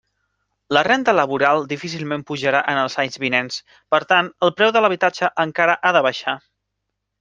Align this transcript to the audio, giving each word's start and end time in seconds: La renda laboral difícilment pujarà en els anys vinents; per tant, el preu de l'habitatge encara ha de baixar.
La 0.77 0.81
renda 0.87 1.13
laboral 1.17 1.65
difícilment 1.73 2.25
pujarà 2.31 2.63
en 2.73 2.81
els 2.87 2.97
anys 3.05 3.21
vinents; 3.27 3.61
per 3.95 4.03
tant, 4.15 4.35
el 4.51 4.57
preu 4.59 4.75
de 4.77 4.85
l'habitatge 4.87 5.35
encara 5.49 5.81
ha 5.91 5.97
de 6.01 6.07
baixar. 6.13 6.41